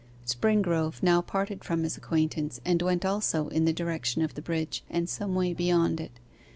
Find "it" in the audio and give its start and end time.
6.01-6.19